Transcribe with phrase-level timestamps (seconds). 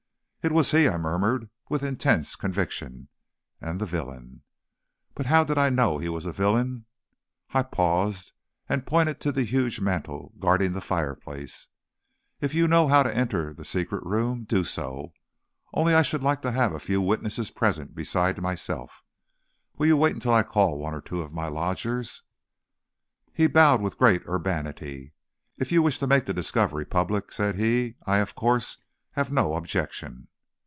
[0.43, 3.09] "It was he," I murmured, with intense conviction,
[3.61, 4.41] "and the villain"
[5.13, 6.85] But how did I know he was a villain?
[7.51, 8.31] I paused
[8.67, 11.67] and pointed to the huge mantel guarding the fireplace.
[12.39, 15.13] "If you know how to enter the secret room, do so.
[15.75, 19.03] Only I should like to have a few witnesses present besides myself.
[19.77, 22.23] Will you wait till I call one or two of my lodgers?"
[23.31, 25.13] He bowed with great urbanity.
[25.57, 28.79] "If you wish to make the discovery public," said he, "I, of course,
[29.11, 30.29] have no objection."